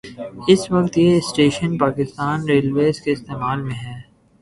[0.47, 3.99] اس وقت یہ station Pakistan railways کے استعمال میں ہے